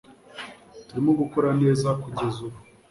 [0.87, 2.57] turimo gukora neza kugeza ubu